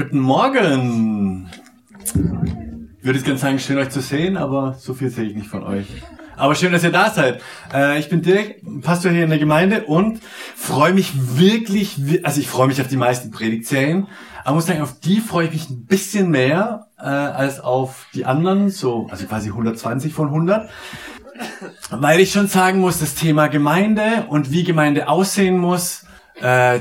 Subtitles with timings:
[0.00, 1.50] Guten Morgen!
[3.02, 5.62] Würde es ganz sagen, schön euch zu sehen, aber so viel sehe ich nicht von
[5.62, 5.88] euch.
[6.38, 7.42] Aber schön, dass ihr da seid.
[7.70, 10.20] Äh, ich bin Dirk, Pastor hier in der Gemeinde und
[10.56, 14.06] freue mich wirklich, wi- also ich freue mich auf die meisten Predigtserien,
[14.42, 18.24] aber muss sagen, auf die freue ich mich ein bisschen mehr äh, als auf die
[18.24, 20.70] anderen, so also quasi 120 von 100.
[21.90, 26.06] Weil ich schon sagen muss, das Thema Gemeinde und wie Gemeinde aussehen muss,
[26.40, 26.80] äh,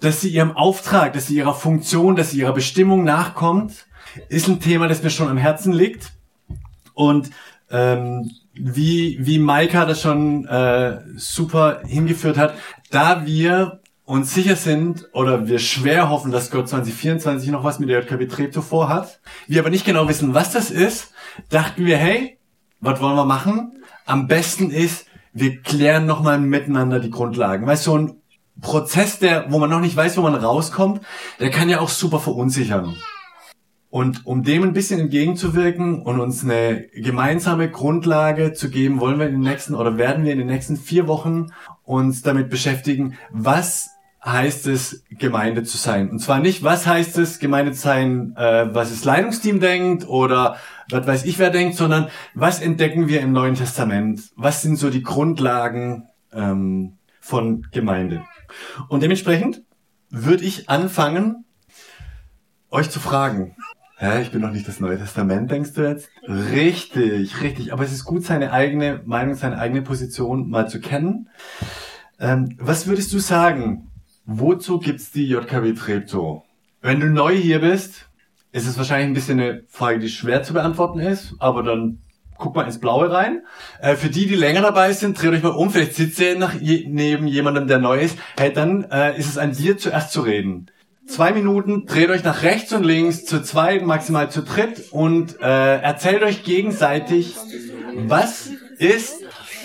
[0.00, 3.86] dass, sie ihrem Auftrag, dass sie ihrer Funktion, dass sie ihrer Bestimmung nachkommt,
[4.28, 6.12] ist ein Thema, das mir schon am Herzen liegt.
[6.94, 7.30] Und
[7.70, 12.54] ähm, wie, wie Maika das schon äh, super hingeführt hat,
[12.90, 17.88] da wir uns sicher sind oder wir schwer hoffen, dass Gott 2024 noch was mit
[17.88, 21.12] der JKB Treptow vorhat, wir aber nicht genau wissen, was das ist,
[21.48, 22.38] dachten wir, hey,
[22.80, 23.82] was wollen wir machen?
[24.04, 27.66] Am besten ist, wir klären nochmal miteinander die Grundlagen.
[27.66, 28.20] Weil so ein
[28.60, 31.00] Prozess, der, wo man noch nicht weiß, wo man rauskommt,
[31.40, 32.96] der kann ja auch super verunsichern.
[33.90, 39.26] Und um dem ein bisschen entgegenzuwirken und uns eine gemeinsame Grundlage zu geben, wollen wir
[39.26, 41.52] in den nächsten oder werden wir in den nächsten vier Wochen
[41.84, 43.90] uns damit beschäftigen, was
[44.24, 46.10] heißt es, Gemeinde zu sein.
[46.10, 50.56] Und zwar nicht, was heißt es, Gemeinde zu sein, äh, was das Leitungsteam denkt oder
[50.90, 54.22] was weiß ich wer denkt, sondern was entdecken wir im Neuen Testament?
[54.34, 58.24] Was sind so die Grundlagen ähm, von Gemeinde?
[58.88, 59.62] Und dementsprechend
[60.10, 61.44] würde ich anfangen,
[62.70, 63.56] euch zu fragen.
[63.96, 66.08] Hä, ich bin noch nicht das Neue Testament, denkst du jetzt?
[66.26, 67.72] Richtig, richtig.
[67.72, 71.28] Aber es ist gut, seine eigene Meinung, seine eigene Position mal zu kennen.
[72.18, 73.90] Ähm, was würdest du sagen?
[74.26, 76.42] Wozu gibt's die JKW Treptow?
[76.80, 78.08] Wenn du neu hier bist,
[78.52, 82.00] ist es wahrscheinlich ein bisschen eine Frage, die schwer zu beantworten ist, aber dann
[82.38, 83.42] guck mal ins Blaue rein.
[83.80, 85.70] Äh, für die, die länger dabei sind, dreht euch mal um.
[85.70, 88.18] Vielleicht sitzt ihr nach je, neben jemandem, der neu ist.
[88.38, 90.70] Hey, dann äh, ist es an dir zuerst zu reden.
[91.06, 95.78] Zwei Minuten, dreht euch nach rechts und links, zu zweit, maximal zu dritt und äh,
[95.80, 97.36] erzählt euch gegenseitig,
[97.94, 99.22] was ist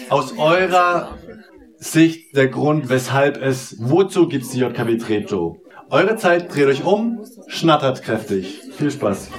[0.10, 1.18] aus eurer
[1.78, 5.58] Sicht der Grund, weshalb es, wozu gibt's die JKW Treptow?
[5.90, 8.60] Eure Zeit, dreht euch um, schnattert kräftig.
[8.78, 9.30] Viel Spaß.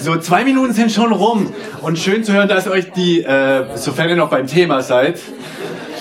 [0.00, 1.52] So, zwei Minuten sind schon rum.
[1.82, 5.20] Und schön zu hören, dass euch die, äh, sofern ihr noch beim Thema seid,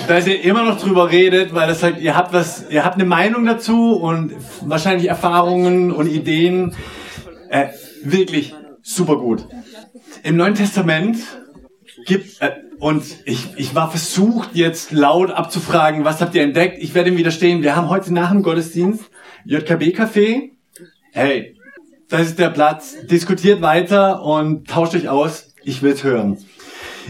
[0.08, 3.06] dass ihr immer noch drüber redet, weil das sagt, ihr habt was, ihr habt eine
[3.06, 6.76] Meinung dazu und wahrscheinlich Erfahrungen und Ideen.
[7.50, 7.70] Äh,
[8.04, 9.48] wirklich super gut.
[10.24, 11.18] Im Neuen Testament
[12.06, 16.78] gibt, äh, und ich, ich war versucht, jetzt laut abzufragen, was habt ihr entdeckt?
[16.82, 17.64] Ich werde ihm widerstehen.
[17.64, 19.04] Wir haben heute nach dem Gottesdienst
[19.46, 20.52] JKB-Café.
[21.12, 21.56] Hey,
[22.10, 22.96] das ist der Platz.
[23.10, 25.54] Diskutiert weiter und tauscht euch aus.
[25.64, 26.38] Ich will's hören.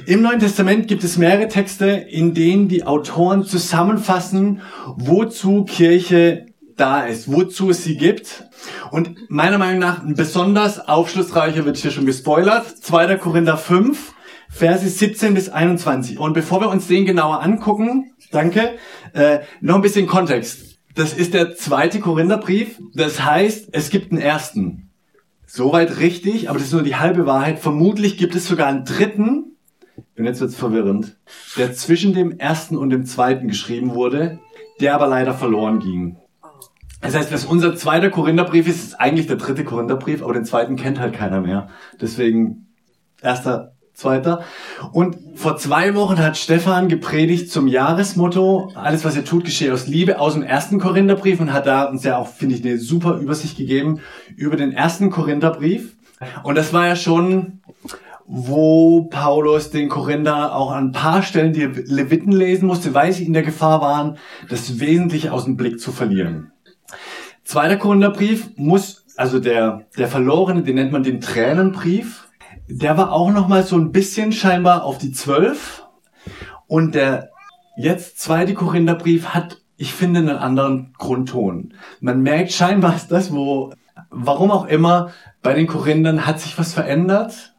[0.05, 4.61] Im Neuen Testament gibt es mehrere Texte, in denen die Autoren zusammenfassen,
[4.97, 6.45] wozu Kirche
[6.75, 8.45] da ist, wozu es sie gibt.
[8.91, 12.65] Und meiner Meinung nach ein besonders aufschlussreicher wird hier schon gespoilert.
[12.67, 13.15] 2.
[13.15, 14.13] Korinther 5,
[14.55, 16.17] Verse 17 bis 21.
[16.17, 18.75] Und bevor wir uns den genauer angucken, danke,
[19.11, 20.79] äh, noch ein bisschen Kontext.
[20.95, 22.79] Das ist der zweite Korintherbrief.
[22.93, 24.91] Das heißt, es gibt einen ersten.
[25.45, 27.59] Soweit richtig, aber das ist nur die halbe Wahrheit.
[27.59, 29.57] Vermutlich gibt es sogar einen dritten,
[30.17, 31.17] und jetzt wird's verwirrend,
[31.57, 34.39] der zwischen dem ersten und dem zweiten geschrieben wurde,
[34.79, 36.15] der aber leider verloren ging.
[37.01, 40.77] Das heißt, was unser zweiter Korintherbrief ist, ist eigentlich der dritte Korintherbrief, aber den zweiten
[40.77, 41.67] kennt halt keiner mehr.
[41.99, 42.67] Deswegen
[43.21, 44.43] erster, zweiter.
[44.91, 49.87] Und vor zwei Wochen hat Stefan gepredigt zum Jahresmotto, alles was ihr tut, geschehe aus
[49.87, 53.17] Liebe, aus dem ersten Korintherbrief und hat da uns ja auch, finde ich, eine super
[53.17, 54.01] Übersicht gegeben
[54.35, 55.95] über den ersten Korintherbrief.
[56.43, 57.61] Und das war ja schon,
[58.25, 63.25] wo Paulus den Korinther auch an ein paar Stellen die Leviten lesen musste, weil sie
[63.25, 64.17] in der Gefahr waren,
[64.49, 66.51] das Wesentliche aus dem Blick zu verlieren.
[67.43, 72.27] Zweiter Korintherbrief muss, also der, der verlorene, den nennt man den Tränenbrief,
[72.67, 75.85] der war auch nochmal so ein bisschen scheinbar auf die zwölf.
[76.67, 77.29] Und der
[77.77, 81.73] jetzt zweite Korintherbrief hat, ich finde, einen anderen Grundton.
[81.99, 83.73] Man merkt scheinbar ist das, wo,
[84.09, 87.53] warum auch immer, bei den Korinthern hat sich was verändert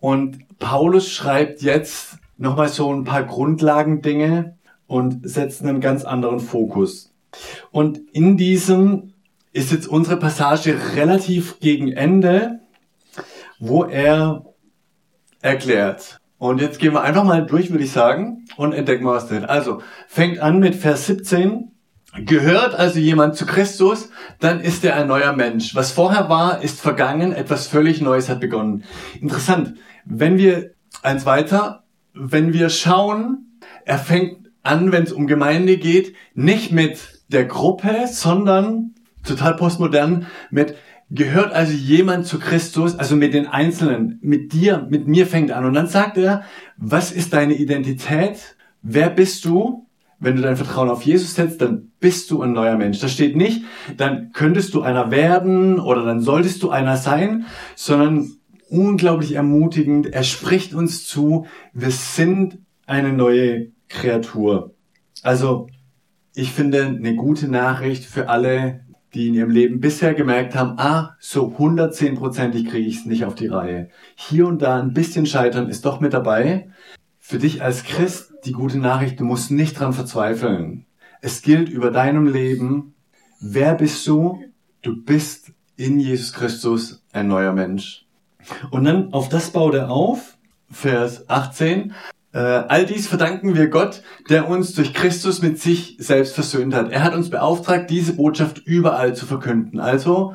[0.00, 4.56] und Paulus schreibt jetzt nochmal so ein paar Grundlagendinge
[4.86, 7.12] und setzt einen ganz anderen Fokus.
[7.70, 9.14] Und in diesem
[9.52, 12.60] ist jetzt unsere Passage relativ gegen Ende,
[13.58, 14.51] wo er
[15.42, 16.18] erklärt.
[16.38, 19.44] Und jetzt gehen wir einfach mal durch, würde ich sagen, und entdecken wir was drin.
[19.44, 21.70] Also, fängt an mit Vers 17.
[22.24, 25.74] Gehört also jemand zu Christus, dann ist er ein neuer Mensch.
[25.74, 28.84] Was vorher war, ist vergangen, etwas völlig Neues hat begonnen.
[29.20, 29.74] Interessant,
[30.04, 30.72] wenn wir
[31.02, 37.22] eins weiter, wenn wir schauen, er fängt an, wenn es um Gemeinde geht, nicht mit
[37.28, 40.76] der Gruppe, sondern total postmodern mit
[41.14, 45.66] gehört also jemand zu Christus, also mit den Einzelnen, mit dir, mit mir fängt an.
[45.66, 46.42] Und dann sagt er,
[46.78, 48.56] was ist deine Identität?
[48.80, 49.86] Wer bist du?
[50.18, 53.00] Wenn du dein Vertrauen auf Jesus setzt, dann bist du ein neuer Mensch.
[53.00, 53.64] Da steht nicht,
[53.96, 57.44] dann könntest du einer werden oder dann solltest du einer sein,
[57.74, 58.30] sondern
[58.70, 60.06] unglaublich ermutigend.
[60.06, 64.74] Er spricht uns zu, wir sind eine neue Kreatur.
[65.22, 65.66] Also,
[66.34, 68.80] ich finde eine gute Nachricht für alle,
[69.14, 73.34] die in ihrem Leben bisher gemerkt haben, ah, so 110%ig kriege ich es nicht auf
[73.34, 73.90] die Reihe.
[74.14, 76.70] Hier und da ein bisschen scheitern ist doch mit dabei.
[77.18, 80.86] Für dich als Christ die gute Nachricht, du musst nicht dran verzweifeln.
[81.20, 82.94] Es gilt über deinem Leben,
[83.40, 84.42] wer bist du?
[84.82, 88.06] Du bist in Jesus Christus ein neuer Mensch.
[88.70, 90.36] Und dann auf das baut er auf,
[90.70, 91.92] Vers 18.
[92.32, 96.90] Äh, all dies verdanken wir Gott, der uns durch Christus mit sich selbst versöhnt hat.
[96.90, 99.80] Er hat uns beauftragt, diese Botschaft überall zu verkünden.
[99.80, 100.34] Also,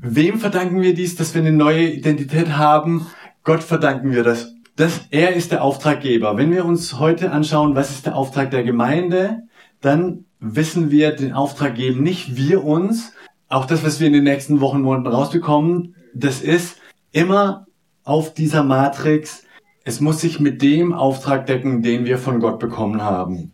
[0.00, 3.06] wem verdanken wir dies, dass wir eine neue Identität haben?
[3.44, 4.54] Gott verdanken wir das.
[4.74, 5.02] das.
[5.10, 6.36] Er ist der Auftraggeber.
[6.36, 9.42] Wenn wir uns heute anschauen, was ist der Auftrag der Gemeinde,
[9.80, 13.12] dann wissen wir den Auftrag geben nicht wir uns.
[13.48, 16.78] Auch das, was wir in den nächsten Wochen, Monaten rausbekommen, das ist
[17.12, 17.66] immer
[18.02, 19.43] auf dieser Matrix
[19.84, 23.52] es muss sich mit dem Auftrag decken, den wir von Gott bekommen haben.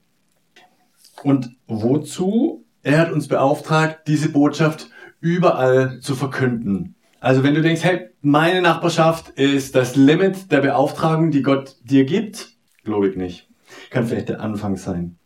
[1.22, 2.64] Und wozu?
[2.82, 4.88] Er hat uns beauftragt, diese Botschaft
[5.20, 6.94] überall zu verkünden.
[7.20, 12.04] Also wenn du denkst, hey, meine Nachbarschaft ist das Limit der Beauftragung, die Gott dir
[12.04, 12.54] gibt,
[12.84, 13.48] glaube ich nicht.
[13.90, 15.18] Kann vielleicht der Anfang sein.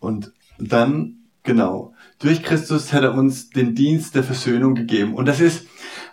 [0.00, 5.14] Und dann, genau, durch Christus hat er uns den Dienst der Versöhnung gegeben.
[5.14, 5.66] Und das ist,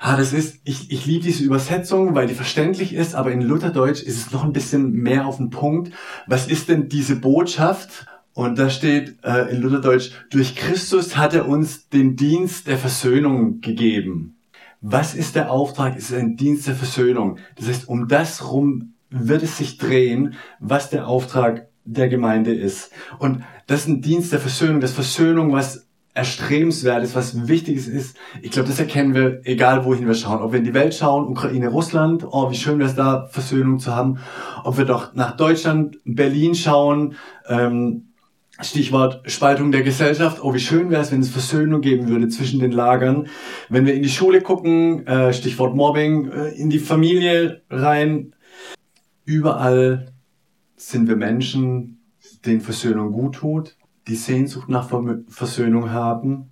[0.03, 4.01] Ah, das ist, ich, ich liebe diese Übersetzung, weil die verständlich ist, aber in Lutherdeutsch
[4.01, 5.93] ist es noch ein bisschen mehr auf den Punkt.
[6.25, 8.07] Was ist denn diese Botschaft?
[8.33, 13.61] Und da steht äh, in Lutherdeutsch, durch Christus hat er uns den Dienst der Versöhnung
[13.61, 14.37] gegeben.
[14.81, 15.95] Was ist der Auftrag?
[15.95, 17.37] Es ist ein Dienst der Versöhnung.
[17.55, 22.91] Das heißt, um das rum wird es sich drehen, was der Auftrag der Gemeinde ist.
[23.19, 28.17] Und das ist ein Dienst der Versöhnung, das Versöhnung, was Erstrebenswertes, was Wichtiges ist.
[28.41, 30.41] Ich glaube, das erkennen wir, egal wohin wir schauen.
[30.41, 33.79] Ob wir in die Welt schauen, Ukraine, Russland, oh, wie schön wäre es da, Versöhnung
[33.79, 34.19] zu haben.
[34.65, 37.15] Ob wir doch nach Deutschland, Berlin schauen,
[37.47, 38.07] ähm,
[38.59, 40.43] Stichwort Spaltung der Gesellschaft.
[40.43, 43.27] Oh, wie schön wäre es, wenn es Versöhnung geben würde zwischen den Lagern.
[43.69, 48.35] Wenn wir in die Schule gucken, äh, Stichwort Mobbing, äh, in die Familie rein.
[49.23, 50.11] Überall
[50.75, 52.01] sind wir Menschen,
[52.45, 53.77] denen Versöhnung gut tut
[54.07, 54.89] die Sehnsucht nach
[55.27, 56.51] Versöhnung haben.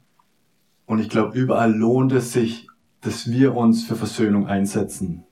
[0.86, 2.68] Und ich glaube, überall lohnt es sich,
[3.02, 5.26] dass wir uns für Versöhnung einsetzen.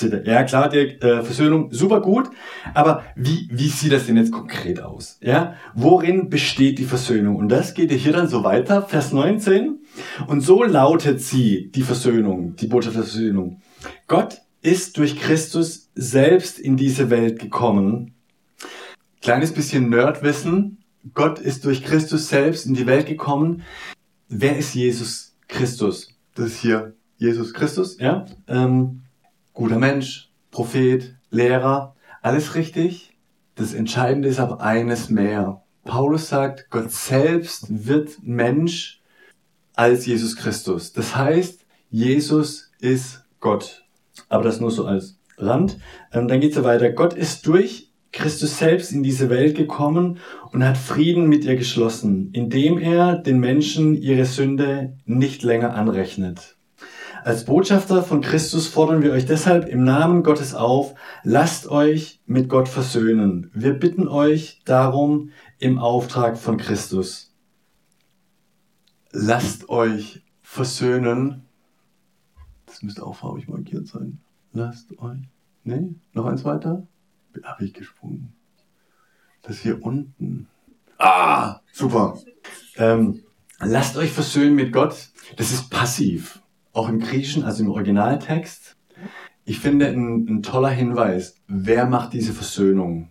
[0.00, 2.30] Ja, klar, die äh, Versöhnung super gut,
[2.72, 5.18] aber wie, wie sieht das denn jetzt konkret aus?
[5.20, 7.34] Ja, worin besteht die Versöhnung?
[7.34, 9.80] Und das geht hier dann so weiter, Vers 19.
[10.28, 13.60] Und so lautet sie, die Versöhnung, die Botschaft der Versöhnung.
[14.06, 18.14] Gott ist durch Christus selbst in diese Welt gekommen.
[19.20, 20.77] Kleines bisschen Nerdwissen.
[21.14, 23.62] Gott ist durch Christus selbst in die Welt gekommen.
[24.28, 26.14] Wer ist Jesus Christus?
[26.34, 28.26] Das ist hier Jesus Christus, ja.
[28.46, 29.02] Ähm,
[29.52, 33.16] guter Mensch, Prophet, Lehrer, alles richtig.
[33.54, 35.62] Das Entscheidende ist aber eines mehr.
[35.84, 39.02] Paulus sagt, Gott selbst wird Mensch
[39.74, 40.92] als Jesus Christus.
[40.92, 43.84] Das heißt, Jesus ist Gott.
[44.28, 45.78] Aber das nur so als Rand.
[46.12, 46.90] Ähm, dann geht's ja weiter.
[46.90, 50.18] Gott ist durch Christus selbst in diese Welt gekommen
[50.52, 56.56] und hat Frieden mit ihr geschlossen, indem er den Menschen ihre Sünde nicht länger anrechnet.
[57.24, 62.48] Als Botschafter von Christus fordern wir euch deshalb im Namen Gottes auf, lasst euch mit
[62.48, 63.50] Gott versöhnen.
[63.52, 67.34] Wir bitten euch darum im Auftrag von Christus.
[69.10, 71.42] Lasst euch versöhnen.
[72.66, 74.20] Das müsste auch farbig markiert sein.
[74.52, 75.28] Lasst euch.
[75.64, 76.86] Nee, noch eins weiter
[77.42, 78.32] habe ich gesprungen.
[79.42, 80.48] Das hier unten.
[80.98, 82.18] Ah, super.
[82.76, 83.22] Ähm,
[83.60, 85.10] lasst euch versöhnen mit Gott.
[85.36, 86.42] Das ist passiv.
[86.72, 88.76] Auch im Griechischen, also im Originaltext.
[89.44, 91.36] Ich finde ein, ein toller Hinweis.
[91.46, 93.10] Wer macht diese Versöhnung?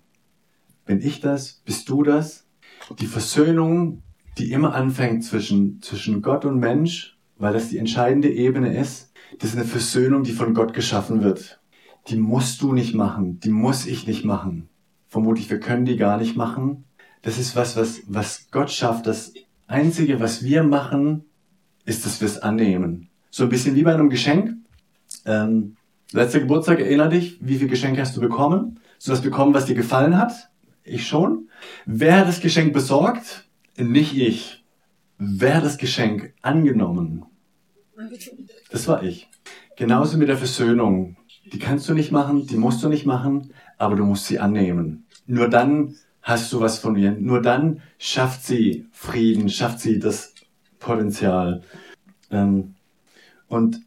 [0.85, 1.61] Bin ich das?
[1.65, 2.45] Bist du das?
[2.99, 4.03] Die Versöhnung,
[4.37, 9.49] die immer anfängt zwischen, zwischen Gott und Mensch, weil das die entscheidende Ebene ist, das
[9.49, 11.59] ist eine Versöhnung, die von Gott geschaffen wird.
[12.07, 14.69] Die musst du nicht machen, die muss ich nicht machen.
[15.09, 16.85] Vermutlich, wir können die gar nicht machen.
[17.21, 19.07] Das ist was, was, was Gott schafft.
[19.07, 19.33] Das
[19.67, 21.25] Einzige, was wir machen,
[21.85, 23.09] ist, dass wir es annehmen.
[23.29, 24.55] So ein bisschen wie bei einem Geschenk.
[25.25, 25.75] Ähm,
[26.11, 28.79] letzter Geburtstag, erinner dich, wie viel Geschenke hast du bekommen?
[29.03, 30.49] Du hast bekommen, was dir gefallen hat?
[30.83, 31.49] Ich schon.
[31.85, 33.47] Wer hat das Geschenk besorgt?
[33.77, 34.63] Nicht ich.
[35.17, 37.25] Wer hat das Geschenk angenommen?
[38.71, 39.27] Das war ich.
[39.75, 41.17] Genauso mit der Versöhnung.
[41.51, 45.05] Die kannst du nicht machen, die musst du nicht machen, aber du musst sie annehmen.
[45.25, 47.11] Nur dann hast du was von ihr.
[47.11, 50.33] Nur dann schafft sie Frieden, schafft sie das
[50.79, 51.63] Potenzial.
[52.29, 52.75] Ähm,
[53.47, 53.81] und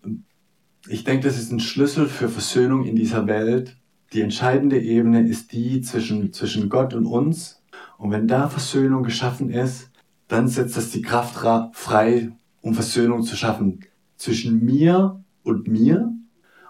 [0.88, 3.76] ich denke, das ist ein Schlüssel für Versöhnung in dieser Welt.
[4.12, 7.62] Die entscheidende Ebene ist die zwischen, zwischen Gott und uns.
[7.98, 9.90] Und wenn da Versöhnung geschaffen ist,
[10.26, 11.34] dann setzt das die Kraft
[11.74, 13.80] frei, um Versöhnung zu schaffen.
[14.16, 16.12] Zwischen mir und mir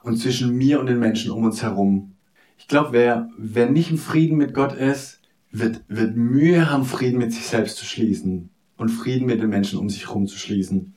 [0.03, 2.17] und zwischen mir und den Menschen um uns herum.
[2.59, 7.19] Ich glaube, wer, wer nicht im Frieden mit Gott ist, wird, wird Mühe haben, Frieden
[7.19, 10.95] mit sich selbst zu schließen und Frieden mit den Menschen um sich herum zu schließen.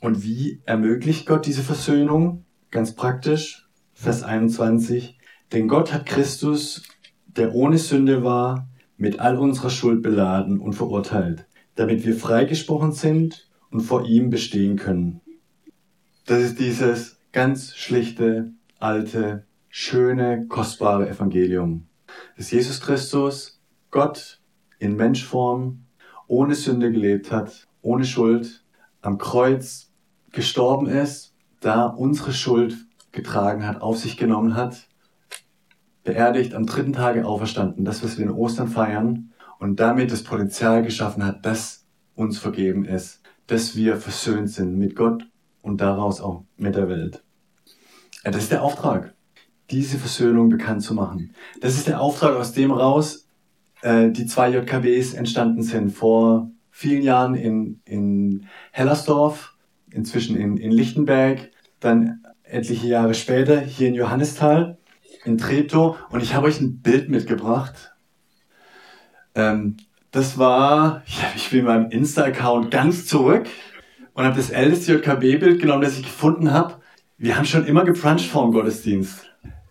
[0.00, 2.44] Und wie ermöglicht Gott diese Versöhnung?
[2.70, 5.18] Ganz praktisch, Vers 21.
[5.52, 6.82] Denn Gott hat Christus,
[7.26, 13.50] der ohne Sünde war, mit all unserer Schuld beladen und verurteilt, damit wir freigesprochen sind
[13.70, 15.20] und vor ihm bestehen können.
[16.26, 21.86] Das ist dieses ganz schlichte, alte, schöne, kostbare Evangelium.
[22.36, 23.60] Dass Jesus Christus,
[23.90, 24.40] Gott
[24.78, 25.84] in Menschform,
[26.26, 28.64] ohne Sünde gelebt hat, ohne Schuld,
[29.00, 29.92] am Kreuz
[30.32, 32.76] gestorben ist, da unsere Schuld
[33.12, 34.88] getragen hat, auf sich genommen hat,
[36.04, 40.82] beerdigt, am dritten Tage auferstanden, das, was wir in Ostern feiern, und damit das Potenzial
[40.82, 41.84] geschaffen hat, dass
[42.14, 45.24] uns vergeben ist, dass wir versöhnt sind mit Gott
[45.62, 47.22] und daraus auch mit der Welt.
[48.24, 49.14] Das ist der Auftrag,
[49.70, 51.34] diese Versöhnung bekannt zu machen.
[51.60, 53.26] Das ist der Auftrag, aus dem raus
[53.82, 55.90] äh, die zwei JKBs entstanden sind.
[55.90, 59.54] Vor vielen Jahren in, in Hellersdorf,
[59.90, 61.50] inzwischen in, in Lichtenberg,
[61.80, 64.78] dann etliche Jahre später hier in Johannisthal,
[65.24, 65.96] in Treptow.
[66.10, 67.94] Und ich habe euch ein Bild mitgebracht.
[69.34, 69.76] Ähm,
[70.10, 73.48] das war, ja, ich bin meinem Insta-Account ganz zurück
[74.20, 76.74] und habe das älteste JKB-Bild genommen, das ich gefunden habe.
[77.16, 79.24] Wir haben schon immer gebruncht vor dem Gottesdienst.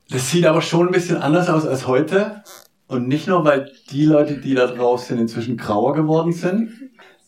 [0.09, 2.43] Das sieht aber schon ein bisschen anders aus als heute.
[2.87, 6.71] Und nicht nur, weil die Leute, die da drauf sind, inzwischen grauer geworden sind,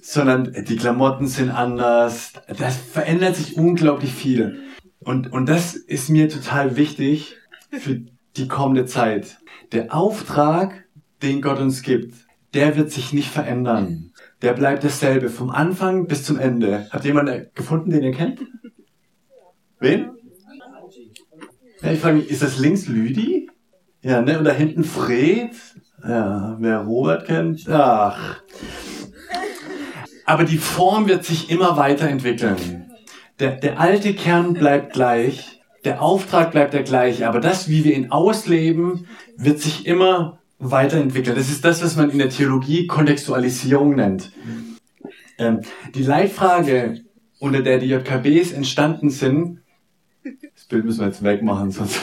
[0.01, 2.33] sondern die Klamotten sind anders.
[2.57, 4.63] Das verändert sich unglaublich viel.
[4.99, 7.35] Und, und das ist mir total wichtig
[7.69, 8.01] für
[8.35, 9.37] die kommende Zeit.
[9.73, 10.85] Der Auftrag,
[11.21, 12.15] den Gott uns gibt,
[12.55, 14.10] der wird sich nicht verändern.
[14.41, 16.87] Der bleibt dasselbe, vom Anfang bis zum Ende.
[16.89, 18.39] Habt ihr jemanden gefunden, den ihr kennt?
[19.79, 20.11] Wen?
[21.81, 23.49] Ja, ich frage mich, ist das links Lüdi?
[24.01, 24.39] Ja, ne?
[24.39, 25.51] Und da hinten Fred?
[26.03, 27.67] Ja, wer Robert kennt?
[27.69, 28.41] Ach.
[30.25, 32.91] Aber die Form wird sich immer weiterentwickeln.
[33.39, 35.61] Der, der alte Kern bleibt gleich.
[35.83, 37.27] Der Auftrag bleibt der gleiche.
[37.27, 39.07] Aber das, wie wir ihn ausleben,
[39.37, 41.35] wird sich immer weiterentwickeln.
[41.35, 44.31] Das ist das, was man in der Theologie Kontextualisierung nennt.
[45.37, 45.59] Ähm,
[45.95, 47.01] die Leitfrage,
[47.39, 49.57] unter der die JKBs entstanden sind,
[50.23, 51.95] das Bild müssen wir jetzt wegmachen, sonst.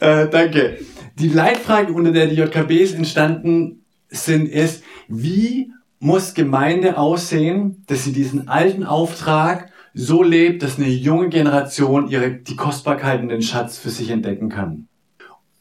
[0.00, 0.78] äh, danke.
[1.18, 8.12] Die Leitfrage, unter der die JKBs entstanden sind, ist, wie muss Gemeinde aussehen, dass sie
[8.12, 13.90] diesen alten Auftrag so lebt, dass eine junge Generation ihre, die Kostbarkeiten, den Schatz für
[13.90, 14.88] sich entdecken kann.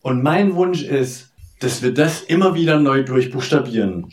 [0.02, 4.08] Und mein Wunsch ist, dass wir das immer wieder neu durchbuchstabieren.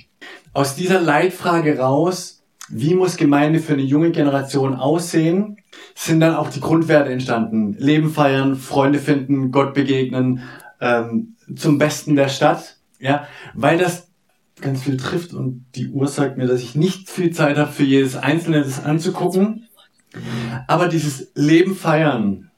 [0.52, 5.59] Aus dieser Leitfrage raus, wie muss Gemeinde für eine junge Generation aussehen,
[5.94, 7.75] sind dann auch die Grundwerte entstanden.
[7.78, 10.40] Leben feiern, Freunde finden, Gott begegnen,
[10.80, 12.76] ähm, zum Besten der Stadt.
[12.99, 14.09] Ja, weil das
[14.61, 17.83] ganz viel trifft und die Uhr sagt mir, dass ich nicht viel Zeit habe, für
[17.83, 19.68] jedes Einzelne das anzugucken.
[20.66, 22.50] Aber dieses Leben feiern,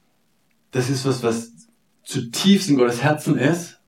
[0.70, 1.52] das ist was, was
[2.04, 3.80] zutiefst in Gottes Herzen ist,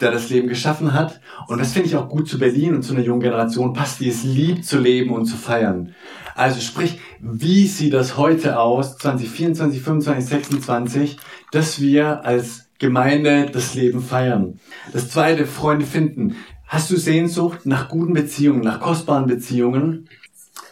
[0.00, 1.20] der das Leben geschaffen hat.
[1.48, 4.08] Und das finde ich auch gut zu Berlin und zu einer jungen Generation passt, die
[4.08, 5.94] es liebt zu leben und zu feiern.
[6.34, 11.16] Also sprich, wie sieht das heute aus, 2024, 25, 26,
[11.50, 14.58] dass wir als Gemeinde das Leben feiern.
[14.92, 16.36] Das zweite, Freunde finden.
[16.66, 20.08] Hast du Sehnsucht nach guten Beziehungen, nach kostbaren Beziehungen?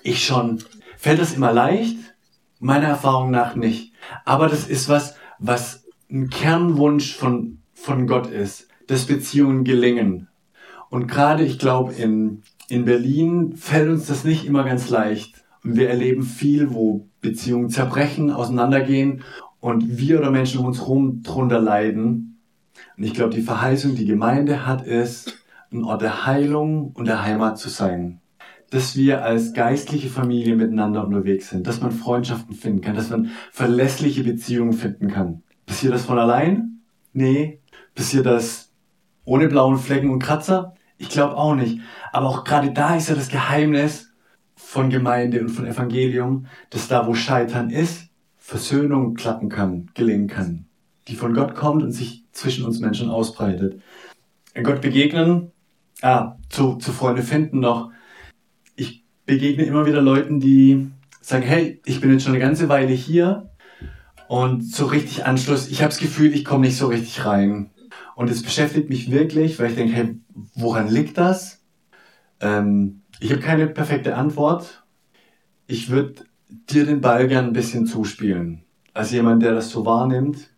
[0.03, 0.63] Ich schon.
[0.99, 1.97] Fällt das immer leicht?
[2.61, 3.93] Meiner Erfahrung nach nicht.
[4.25, 10.29] Aber das ist was, was ein Kernwunsch von, von Gott ist, dass Beziehungen gelingen.
[10.91, 15.45] Und gerade, ich glaube, in, in Berlin fällt uns das nicht immer ganz leicht.
[15.65, 19.23] Und wir erleben viel, wo Beziehungen zerbrechen, auseinandergehen
[19.61, 22.39] und wir oder Menschen um uns herum drunter leiden.
[22.97, 27.23] Und ich glaube, die Verheißung, die Gemeinde hat, ist, ein Ort der Heilung und der
[27.23, 28.21] Heimat zu sein.
[28.71, 33.31] Dass wir als geistliche Familie miteinander unterwegs sind, dass man Freundschaften finden kann, dass man
[33.51, 35.43] verlässliche Beziehungen finden kann.
[35.67, 36.81] Passiert das von allein?
[37.13, 37.61] Nee.
[37.95, 38.71] Passiert das
[39.25, 40.75] ohne blauen Flecken und Kratzer?
[40.99, 41.81] Ich glaube auch nicht.
[42.13, 44.13] Aber auch gerade da ist ja das Geheimnis
[44.55, 50.67] von Gemeinde und von Evangelium, dass da, wo Scheitern ist, Versöhnung klappen kann, gelingen kann,
[51.09, 53.81] die von Gott kommt und sich zwischen uns Menschen ausbreitet.
[54.63, 55.53] Gott begegnen,
[56.03, 57.91] ah, zu, zu Freunde finden noch.
[59.31, 63.49] Begegne immer wieder Leuten, die sagen, hey, ich bin jetzt schon eine ganze Weile hier
[64.27, 67.71] und so richtig Anschluss, ich habe das Gefühl, ich komme nicht so richtig rein.
[68.17, 70.19] Und es beschäftigt mich wirklich, weil ich denke, hey,
[70.57, 71.63] woran liegt das?
[72.41, 74.83] Ähm, ich habe keine perfekte Antwort.
[75.69, 76.25] Ich würde
[76.69, 78.65] dir den Ball gern ein bisschen zuspielen.
[78.95, 80.51] Als jemand, der das so wahrnimmt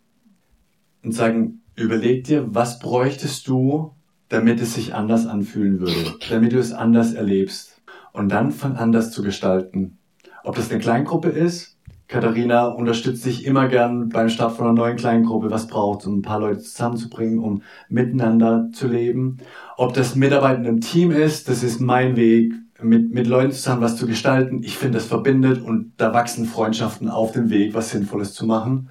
[1.03, 3.93] und sagen, überleg dir, was bräuchtest du,
[4.29, 7.72] damit es sich anders anfühlen würde, damit du es anders erlebst
[8.13, 9.97] und dann fang an, das zu gestalten.
[10.43, 11.77] Ob das eine Kleingruppe ist,
[12.07, 16.21] Katharina unterstützt dich immer gern beim Start von einer neuen Kleingruppe, was braucht, um ein
[16.21, 19.37] paar Leute zusammenzubringen, um miteinander zu leben.
[19.77, 23.97] Ob das Mitarbeiten einem Team ist, das ist mein Weg, mit, mit Leuten zusammen was
[23.97, 24.61] zu gestalten.
[24.63, 28.89] Ich finde, das verbindet und da wachsen Freundschaften auf dem Weg, was Sinnvolles zu machen.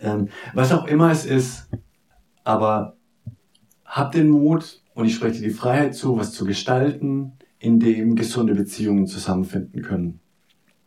[0.00, 1.68] Ähm, was auch immer es ist,
[2.42, 2.96] aber
[3.84, 8.16] hab den Mut und ich spreche dir die Freiheit zu, was zu gestalten, in dem
[8.16, 10.20] gesunde Beziehungen zusammenfinden können.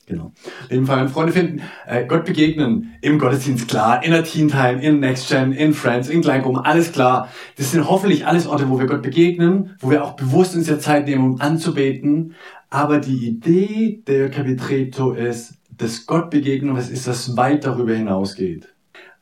[0.10, 0.32] Genau.
[0.70, 5.00] In Fall Freunde finden, äh, Gott begegnen, im Gottesdienst klar, in der Teen Time, in
[5.00, 7.30] Next Gen, in Friends, in Kleingruppen, alles klar.
[7.58, 10.80] Das sind hoffentlich alles Orte, wo wir Gott begegnen, wo wir auch bewusst uns der
[10.80, 12.34] Zeit nehmen, um anzubeten.
[12.72, 18.74] Aber die Idee der Capitreto ist, dass Gott begegnen was ist, das weit darüber hinausgeht.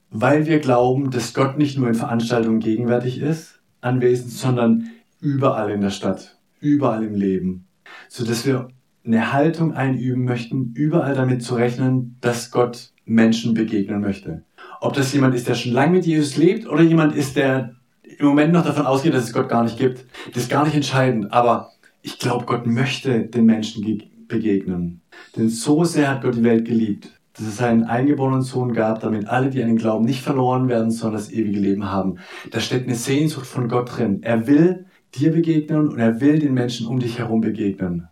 [0.09, 5.81] Weil wir glauben, dass Gott nicht nur in Veranstaltungen gegenwärtig ist, anwesend, sondern überall in
[5.81, 7.67] der Stadt, überall im Leben.
[8.09, 8.69] So dass wir
[9.05, 14.43] eine Haltung einüben möchten, überall damit zu rechnen, dass Gott Menschen begegnen möchte.
[14.81, 17.75] Ob das jemand ist, der schon lange mit Jesus lebt oder jemand ist, der
[18.19, 20.75] im Moment noch davon ausgeht, dass es Gott gar nicht gibt, das ist gar nicht
[20.75, 21.31] entscheidend.
[21.31, 25.01] Aber ich glaube, Gott möchte den Menschen begegnen.
[25.35, 29.27] Denn so sehr hat Gott die Welt geliebt, dass es seinen eingeborenen Sohn gab, damit
[29.27, 32.17] alle, die an den Glauben nicht verloren werden, sondern das ewige Leben haben.
[32.51, 34.23] Da steckt eine Sehnsucht von Gott drin.
[34.23, 38.07] Er will dir begegnen und er will den Menschen um dich herum begegnen.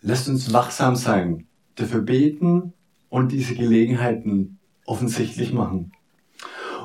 [0.00, 2.72] Lasst uns wachsam sein, dafür beten
[3.08, 5.92] und diese Gelegenheiten offensichtlich machen.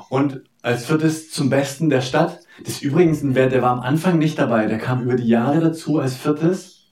[0.09, 3.81] Und als viertes zum Besten der Stadt, das ist übrigens ein Wert, der war am
[3.81, 6.87] Anfang nicht dabei, der kam über die Jahre dazu als viertes,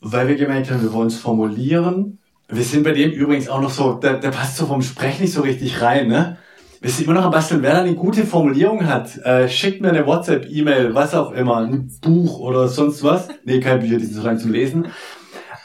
[0.00, 2.18] weil wir gemerkt haben, wir wollen es formulieren.
[2.48, 5.32] Wir sind bei dem übrigens auch noch so, der, der passt so vom Sprech nicht
[5.32, 6.38] so richtig rein, ne?
[6.80, 10.06] Wir sind immer noch am Basteln, wer eine gute Formulierung hat, äh, schickt mir eine
[10.06, 13.28] WhatsApp, E-Mail, was auch immer, ein Buch oder sonst was.
[13.44, 14.88] Nee, kein Bücher, die sind so lang zum Lesen.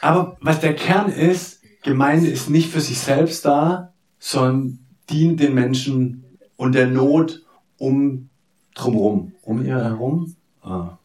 [0.00, 4.78] Aber was der Kern ist, Gemeinde ist nicht für sich selbst da, sondern
[5.10, 6.24] dient den Menschen
[6.56, 7.42] und der Not
[7.76, 8.28] um
[8.74, 9.32] drumherum.
[9.42, 10.34] Um ihr herum?
[10.62, 10.98] Ah.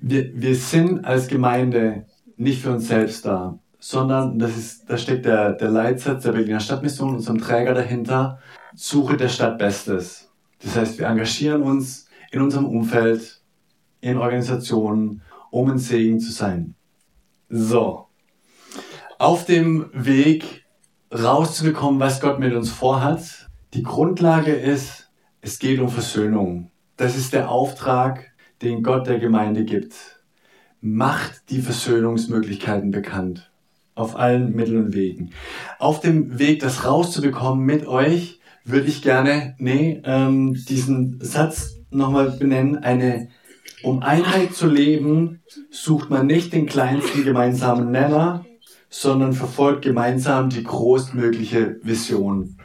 [0.00, 2.04] Wir, wir sind als Gemeinde
[2.36, 6.60] nicht für uns selbst da, sondern das ist, da steckt der, der Leitsatz der Berliner
[6.60, 8.38] Stadtmission, unserem Träger dahinter,
[8.76, 10.30] Suche der Stadt Bestes.
[10.62, 13.40] Das heißt, wir engagieren uns in unserem Umfeld,
[14.02, 16.74] in Organisationen, um ein Segen zu sein.
[17.48, 18.06] So,
[19.18, 20.66] auf dem Weg
[21.10, 23.48] rauszubekommen, was Gott mit uns vorhat.
[23.72, 25.10] Die Grundlage ist,
[25.40, 26.70] es geht um Versöhnung.
[26.98, 29.94] Das ist der Auftrag, den Gott der Gemeinde gibt.
[30.82, 33.50] Macht die Versöhnungsmöglichkeiten bekannt.
[33.94, 35.30] Auf allen Mitteln und Wegen.
[35.78, 38.35] Auf dem Weg, das rauszubekommen mit euch,
[38.66, 42.76] würde ich gerne, nee, ähm, diesen Satz nochmal benennen.
[42.76, 43.28] Eine,
[43.82, 48.44] um Einheit zu leben, sucht man nicht den kleinsten gemeinsamen Nenner,
[48.88, 52.58] sondern verfolgt gemeinsam die großmögliche Vision.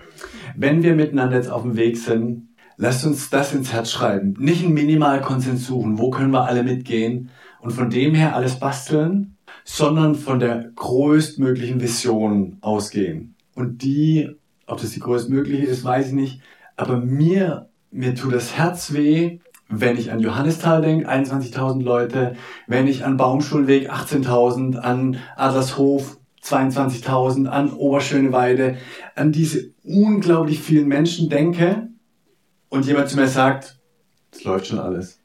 [0.55, 4.35] Wenn wir miteinander jetzt auf dem Weg sind, lasst uns das ins Herz schreiben.
[4.39, 7.29] Nicht einen Minimalkonsens suchen, wo können wir alle mitgehen
[7.61, 13.35] und von dem her alles basteln, sondern von der größtmöglichen Vision ausgehen.
[13.53, 14.29] Und die,
[14.67, 16.41] ob das die größtmögliche ist, weiß ich nicht,
[16.76, 22.36] aber mir mir tut das Herz weh, wenn ich an Johannisthal denke, 21.000 Leute,
[22.67, 28.78] wenn ich an Baumschulweg 18.000, an Adlershof 22.000, an Oberschöneweide,
[29.15, 31.89] an diese unglaublich vielen Menschen denke
[32.69, 33.80] und jemand zu mir sagt,
[34.32, 35.19] es läuft schon alles.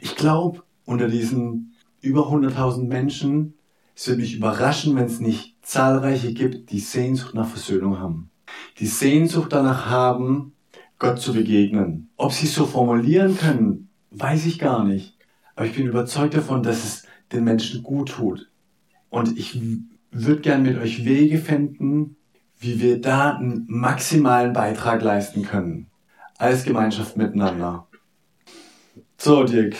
[0.00, 3.54] Ich glaube, unter diesen über 100.000 Menschen,
[3.94, 8.31] es wird mich überraschen, wenn es nicht zahlreiche gibt, die Sehnsucht nach Versöhnung haben.
[8.82, 10.54] Die Sehnsucht danach haben,
[10.98, 12.10] Gott zu begegnen.
[12.16, 15.16] Ob sie es so formulieren können, weiß ich gar nicht.
[15.54, 18.50] Aber ich bin überzeugt davon, dass es den Menschen gut tut.
[19.08, 19.62] Und ich
[20.10, 22.16] würde gern mit euch Wege finden,
[22.58, 25.86] wie wir da einen maximalen Beitrag leisten können.
[26.36, 27.86] Als Gemeinschaft miteinander.
[29.16, 29.76] So, Dirk.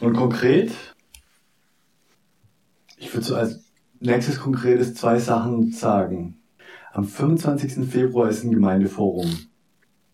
[0.00, 0.72] Und konkret?
[2.96, 3.62] Ich würde so als
[4.00, 6.40] nächstes konkretes zwei Sachen sagen.
[6.94, 7.90] Am 25.
[7.90, 9.28] Februar ist ein Gemeindeforum.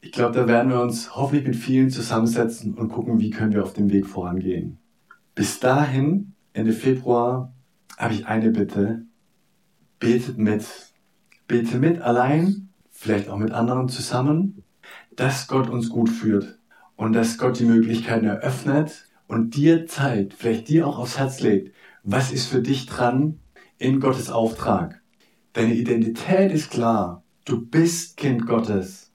[0.00, 3.62] Ich glaube, da werden wir uns hoffentlich mit vielen zusammensetzen und gucken, wie können wir
[3.62, 4.78] auf dem Weg vorangehen.
[5.34, 7.52] Bis dahin, Ende Februar,
[7.98, 9.04] habe ich eine Bitte.
[9.98, 10.64] Betet mit.
[11.46, 14.62] Bete mit allein, vielleicht auch mit anderen zusammen,
[15.14, 16.60] dass Gott uns gut führt
[16.96, 21.74] und dass Gott die Möglichkeiten eröffnet und dir zeigt, vielleicht dir auch aufs Herz legt,
[22.04, 23.38] was ist für dich dran
[23.76, 24.99] in Gottes Auftrag.
[25.52, 27.22] Deine Identität ist klar.
[27.44, 29.10] Du bist Kind Gottes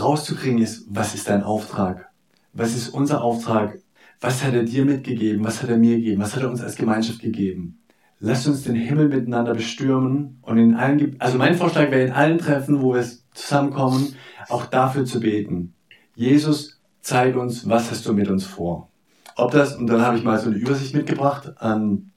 [0.00, 2.08] rauszukriegen ist, was ist dein Auftrag?
[2.52, 3.78] Was ist unser Auftrag?
[4.20, 5.44] Was hat er dir mitgegeben?
[5.44, 6.22] Was hat er mir gegeben?
[6.22, 7.78] Was hat er uns als Gemeinschaft gegeben?
[8.20, 12.38] Lasst uns den Himmel miteinander bestürmen und in allen, also mein Vorschlag wäre in allen
[12.38, 14.14] Treffen, wo wir zusammenkommen,
[14.48, 15.74] auch dafür zu beten.
[16.14, 18.90] Jesus, zeig uns, was hast du mit uns vor?
[19.34, 22.11] Ob das, und dann habe ich mal so eine Übersicht mitgebracht an,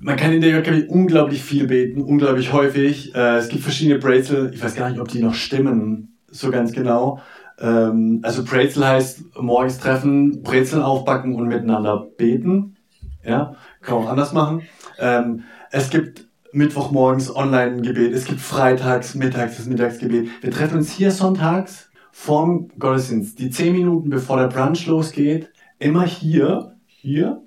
[0.00, 3.14] man kann in der JKB unglaublich viel beten, unglaublich häufig.
[3.14, 6.72] Äh, es gibt verschiedene Brezel, ich weiß gar nicht, ob die noch stimmen so ganz
[6.72, 7.20] genau.
[7.58, 12.76] Ähm, also Brezel heißt morgens treffen, Brezeln aufbacken und miteinander beten.
[13.24, 14.62] Ja, kann man auch anders machen.
[14.98, 20.28] Ähm, es gibt Mittwochmorgens Online-Gebet, es gibt freitags, mittags das Mittagsgebet.
[20.40, 26.04] Wir treffen uns hier sonntags vorm Gottesdienst, die zehn Minuten bevor der Brunch losgeht, immer
[26.04, 27.42] hier, hier,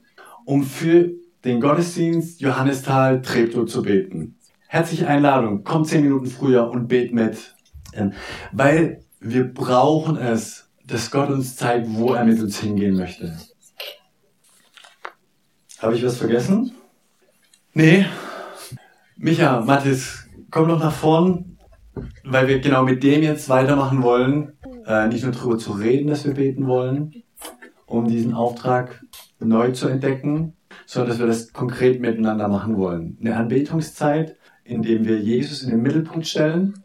[0.45, 1.11] um für
[1.43, 4.37] den Gottesdienst Johannisthal Treptow zu beten.
[4.67, 7.55] Herzliche Einladung, kommt zehn Minuten früher und bet mit.
[7.93, 8.13] Ähm,
[8.51, 13.37] weil wir brauchen es, dass Gott uns zeigt, wo er mit uns hingehen möchte.
[15.79, 16.73] Habe ich was vergessen?
[17.73, 18.05] Nee.
[19.17, 21.57] Micha, Mathis, komm doch nach vorn,
[22.23, 24.53] weil wir genau mit dem jetzt weitermachen wollen.
[24.85, 27.23] Äh, nicht nur darüber zu reden, dass wir beten wollen,
[27.85, 29.03] um diesen Auftrag
[29.39, 30.55] neu zu entdecken,
[30.91, 33.17] sondern dass wir das konkret miteinander machen wollen.
[33.21, 36.83] Eine Anbetungszeit, in dem wir Jesus in den Mittelpunkt stellen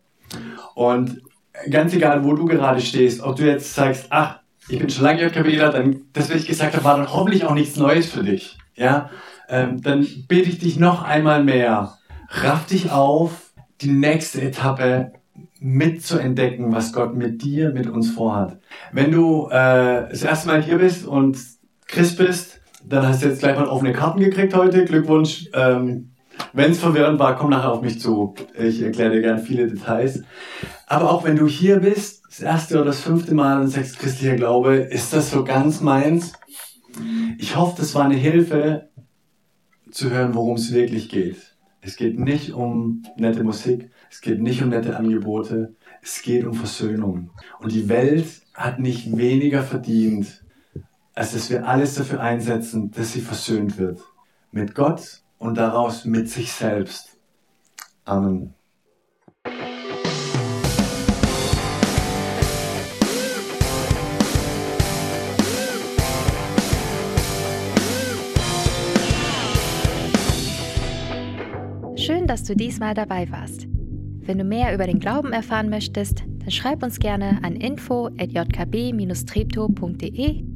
[0.77, 1.23] und
[1.69, 4.39] ganz egal, wo du gerade stehst, ob du jetzt sagst, ach,
[4.69, 7.55] ich bin schon lange JKBler, dann das, was ich gesagt habe, war dann hoffentlich auch
[7.55, 8.57] nichts Neues für dich.
[8.77, 9.11] Ja,
[9.49, 15.15] ähm, dann bitte ich dich noch einmal mehr, raff dich auf, die nächste Etappe
[15.59, 18.61] mitzuentdecken, was Gott mit dir, mit uns vorhat.
[18.93, 21.37] Wenn du äh, das erste Mal hier bist und
[21.89, 22.56] Christ bist,
[22.89, 24.85] dann hast du jetzt gleich mal offene Karten gekriegt heute.
[24.85, 25.49] Glückwunsch.
[25.53, 26.11] Ähm,
[26.53, 28.35] wenn es verwirrend war, komm nachher auf mich zu.
[28.59, 30.23] Ich erkläre dir gern viele Details.
[30.87, 34.37] Aber auch wenn du hier bist, das erste oder das fünfte Mal und sagst christlicher
[34.37, 36.33] Glaube, ist das so ganz meins?
[37.39, 38.91] Ich hoffe, das war eine Hilfe
[39.91, 41.57] zu hören, worum es wirklich geht.
[41.81, 46.55] Es geht nicht um nette Musik, es geht nicht um nette Angebote, es geht um
[46.55, 47.31] Versöhnung.
[47.61, 50.45] Und die Welt hat nicht weniger verdient,
[51.17, 54.01] als dass wir alles dafür einsetzen, dass sie versöhnt wird.
[54.53, 57.17] Mit Gott und daraus mit sich selbst.
[58.05, 58.53] Amen.
[71.97, 73.67] Schön, dass du diesmal dabei warst.
[74.21, 80.56] Wenn du mehr über den Glauben erfahren möchtest, dann schreib uns gerne an info@jkb-treptow.de